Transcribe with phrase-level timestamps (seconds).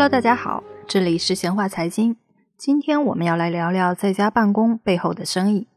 [0.00, 2.16] Hello，大家好，这里是闲话财经。
[2.56, 5.68] 今天我们要来聊聊在家办公背后的生意。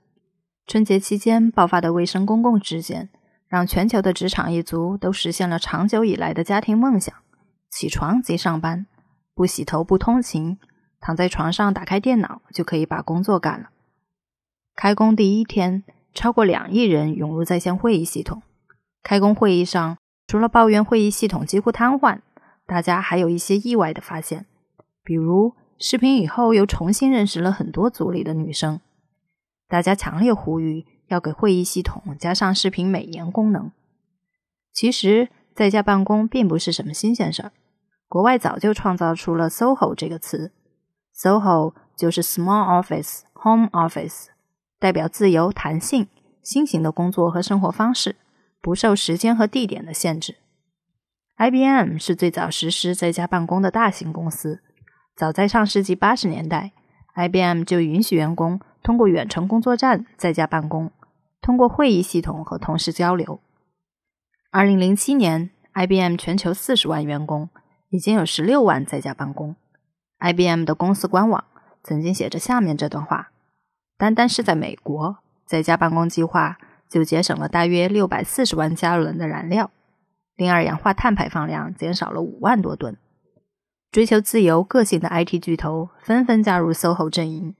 [0.65, 3.09] 春节期间爆发的卫生公共事件，
[3.49, 7.13] 让全球的职场一族都实现了长久以来的家庭梦想：
[7.69, 8.85] 起床即上班，
[9.35, 10.57] 不洗头不通勤，
[11.01, 13.71] 躺在床上打开电脑就可以把工作干了。
[14.73, 15.83] 开工第一天，
[16.13, 18.41] 超过两亿人涌入在线会议系统。
[19.03, 19.97] 开工会议上，
[20.27, 22.19] 除了抱怨会议系统几乎瘫痪，
[22.73, 24.47] 大家还有一些意外的发现，
[25.03, 28.79] 比如视频以后又重新认识了很多组里的女生。
[29.67, 33.71] 大家强烈呼吁要给会议系统加上视频美颜功能。
[34.73, 37.51] 其实，在家办公并不是什么新鲜事儿，
[38.07, 40.51] 国外早就创造出了 “SOHO” 这个词
[41.15, 44.29] ，“SOHO” 就是 Small Office Home Office，
[44.79, 46.07] 代表自由、弹性、
[46.41, 48.15] 新型的工作和生活方式，
[48.59, 50.37] 不受时间和地点的限制。
[51.35, 54.61] IBM 是最早实施在家办公的大型公司。
[55.15, 56.71] 早在上世纪八十年代
[57.15, 60.91] ，IBM 就允许员工通过远程工作站在家办公，
[61.41, 63.39] 通过会议系统和同事交流。
[64.51, 67.49] 二零零七年，IBM 全球四十万员工，
[67.89, 69.55] 已经有十六万在家办公。
[70.19, 71.43] IBM 的公司官网
[71.83, 73.31] 曾经写着下面这段话：
[73.97, 75.17] 单单是在美国，
[75.47, 79.71] 在家办公计划就节省了大约六百四十万加仑的燃料。
[80.35, 82.97] 令二氧化碳排放量减少了五万多吨。
[83.91, 87.55] 追求自由个性的 IT 巨头纷纷加入 SOHO 阵营。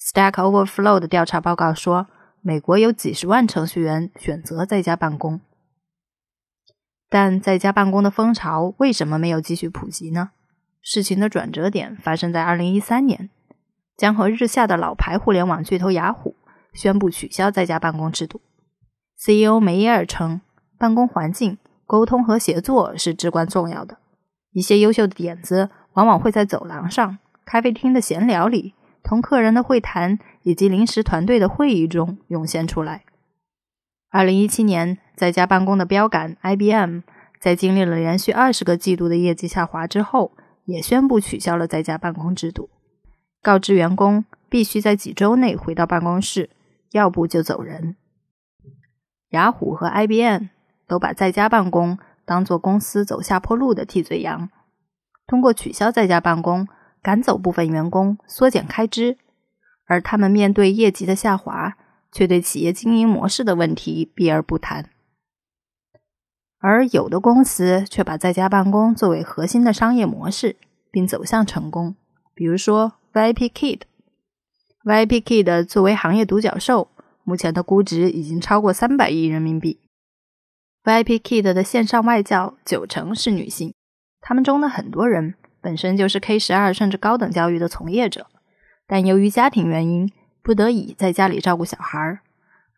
[0.00, 2.06] Stack Overflow 的调查报告说，
[2.40, 5.40] 美国有几十万程序员选择在家办公。
[7.08, 10.30] 但在家办公的风潮为什么没有继续普及呢？
[10.80, 13.30] 事情的转折点发生在2013年，
[13.96, 16.36] 江河日下的老牌互联网巨头雅虎
[16.72, 18.40] 宣布取消在家办公制度。
[19.16, 20.40] CEO 梅耶尔称，
[20.78, 21.58] 办公环境。
[21.92, 23.98] 沟通和协作是至关重要的。
[24.52, 28.72] 一些优秀的点子往往会在走廊上、咖啡厅的闲聊里、
[29.02, 33.04] 同客人的会谈以及临时团队的会议中涌现出来。
[34.10, 37.00] 二零一七年，在家办公的标杆 IBM
[37.38, 40.32] 在经历了连续二十个季度的业绩下滑之后，
[40.64, 42.70] 也宣布取消了在家办公制度，
[43.42, 46.48] 告知员工必须在几周内回到办公室，
[46.92, 47.96] 要不就走人。
[49.28, 50.46] 雅虎和 IBM。
[50.86, 54.50] 都把在家办公当做公司走下坡路的替罪羊，
[55.26, 56.68] 通过取消在家办公
[57.02, 59.18] 赶走部分员工，缩减开支，
[59.86, 61.76] 而他们面对业绩的下滑，
[62.12, 64.90] 却对企业经营模式的问题避而不谈。
[66.58, 70.56] 而有的公司却把在家办公作为核心的商业模式，
[70.92, 71.96] 并走向成功，
[72.34, 73.80] 比如说 VIPKid。
[74.84, 76.88] VIPKid 作为行业独角兽，
[77.24, 79.80] 目前的估值已经超过三百亿人民币。
[80.84, 83.72] VIPKid 的线上外教九成是女性，
[84.20, 88.26] 他们中的很多人本身就是 K 十二甚至高等教育的从业者，
[88.88, 90.10] 但由于家庭原因，
[90.42, 92.18] 不得已在家里照顾小孩儿。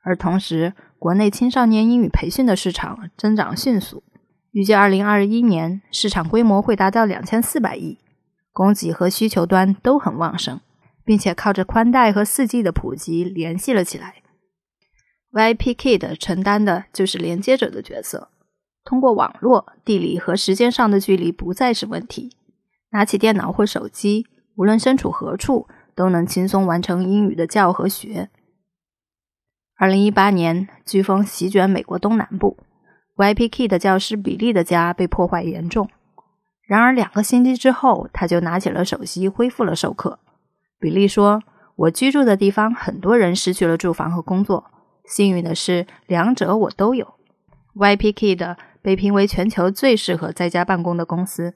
[0.02, 4.02] 而同时，国内青少年英语培训的市场增长迅速，
[4.50, 7.98] 预计二零二一年市场规模会达到两千四百亿，
[8.52, 10.60] 供给和需求端都很旺盛，
[11.06, 14.16] 并且靠着宽带和四 G 的普及联系了起来。
[15.34, 18.28] VIPKid 承担的就是连接者的角色，
[18.84, 22.36] 通过网络、地理和时间上的距离不再是问题，
[22.92, 28.30] 拿起电脑或手机，无论身处何处，都能轻松完成英语的教和学。
[29.76, 32.56] 二零一八年，飓风席卷美国东南部
[33.16, 35.90] ，VIPKid 教师比利的家被破坏严重。
[36.68, 40.20] 然而两个星期之后，他就拿起了手机恢复了授课。
[40.78, 41.42] 比利说
[41.74, 44.70] ：“我居住的地方，很多人失去了住房和工作。”
[45.08, 47.14] 幸运的是，两者我都有。
[47.74, 51.54] YPKid 被评为全球最适合在家办公的公司，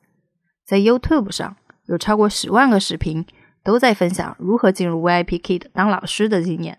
[0.66, 1.56] 在 YouTube 上
[1.86, 3.24] 有超过十万个视频，
[3.62, 6.78] 都在分享如何进入 YPKid 当老师的经验。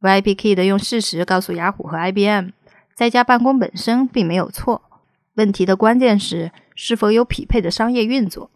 [0.00, 2.50] YPKid 用事实告诉雅虎和 IBM，
[2.96, 4.82] 在家办公本身并没有错，
[5.34, 8.50] 问题的关键是是否有匹配的商业运作。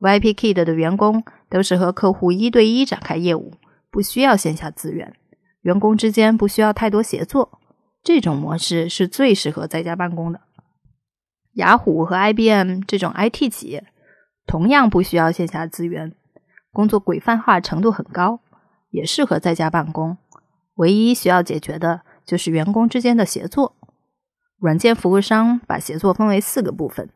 [0.00, 3.54] YPKid 的员工都是和客户一对一展开业务，
[3.90, 5.16] 不需要线下资源。
[5.64, 7.58] 员工之间不需要太多协作，
[8.02, 10.42] 这种模式是最适合在家办公的。
[11.54, 13.86] 雅虎和 IBM 这种 IT 企业
[14.46, 16.14] 同样不需要线下资源，
[16.70, 18.40] 工作规范化程度很高，
[18.90, 20.18] 也适合在家办公。
[20.74, 23.74] 唯一需要解决的就是员工之间的协作。
[24.58, 27.08] 软件服务商把协作分为四个部分：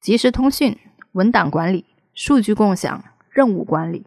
[0.00, 0.76] 即时通讯、
[1.12, 4.06] 文档管理、数据共享、任务管理。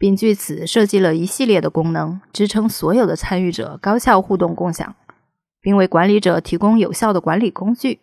[0.00, 4.94] 并据此设计了一系列的功能，支撑所有的参与者高效互动共享，
[5.60, 8.00] 并为管理者提供有效的管理工具。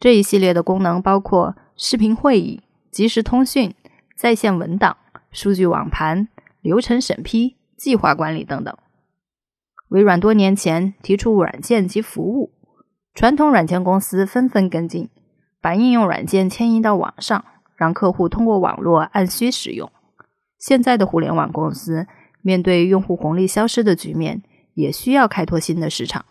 [0.00, 3.74] 这一系列的功能包括视频会议、即时通讯、
[4.16, 4.96] 在线文档、
[5.30, 6.26] 数据网盘、
[6.62, 8.74] 流程审批、计划管理等等。
[9.88, 12.50] 微软多年前提出软件及服务，
[13.14, 15.10] 传统软件公司纷纷跟进，
[15.60, 17.44] 把应用软件迁移到网上，
[17.76, 19.90] 让客户通过网络按需使用。
[20.66, 22.08] 现在的互联网公司
[22.42, 24.42] 面对用户红利消失的局面，
[24.74, 26.24] 也需要开拓新的市场，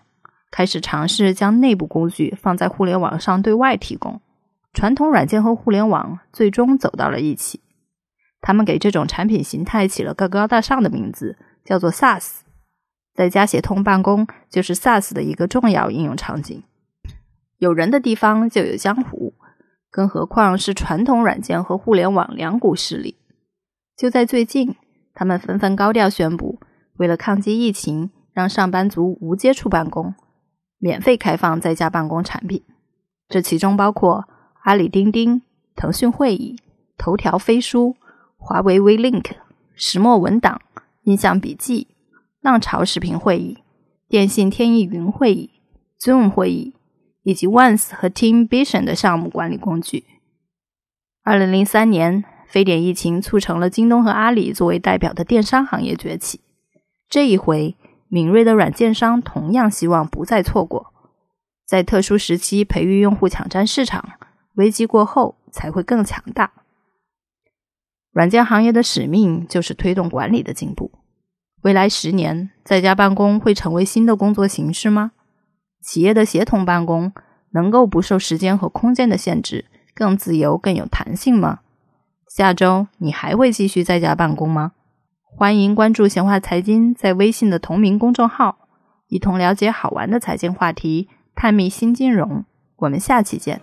[0.51, 4.19] 开始尝试将内部工具放在互联网上对外提供。
[4.73, 7.61] 传统软件和互联网最终走到了一起，
[8.41, 12.39] 他们给这种产品形态起了个高大上的名字，叫做 SaaS。
[13.13, 16.61] 在家协同办公就是 SaaS 的一个重要应用场景。
[17.59, 19.33] 有人的地方就有江湖，
[19.89, 23.15] 更何况是传统软件和互联网两股势力。
[23.97, 24.75] 就在最近，
[25.13, 26.59] 他们纷纷高调宣布，
[26.97, 30.13] 为了抗击疫情，让上班族无接触办公，
[30.80, 32.62] 免费开放在家办公产品。
[33.30, 34.27] 这其中包括
[34.63, 35.42] 阿里钉钉、
[35.77, 36.59] 腾讯会议、
[36.97, 37.95] 头条飞书、
[38.36, 39.31] 华为 WeLink、
[39.75, 40.59] 石墨文档、
[41.03, 41.88] 印象笔记、
[42.41, 43.59] 浪潮视频会议、
[44.09, 45.51] 电信天翼云会议、
[46.01, 46.74] Zoom 会议，
[47.24, 50.03] 以及 Once 和 Teamvision 的项目管理工具。
[51.24, 52.25] 二零零三年。
[52.47, 56.42] 非典疫情促成了京东和阿里作为代表的电商行业崛起。
[57.09, 57.75] 这一回，
[58.07, 60.94] 敏锐的软件商同样希望不再错过，
[61.65, 64.13] 在特殊时期培育用户，抢占市场。
[64.56, 66.53] 危机过后才会更强大。
[68.13, 70.94] 软件行业的使命就是推动管理的进步。
[71.63, 75.12] 未来十年，在家办公会成为新的工作形式吗？
[75.81, 77.12] 企业的协同办公
[77.51, 81.59] 能够不受时间和空间的限制，更自由、更有弹性吗？
[82.35, 84.73] 下周你还会继续在家办公吗？
[85.23, 88.57] 欢迎关注闲话财经在微信的同名公众号，
[89.07, 92.43] 一同了解好玩的财经话题，探秘新金融。
[92.75, 93.61] 我们下期见。